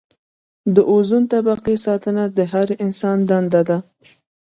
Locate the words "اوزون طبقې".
0.91-1.75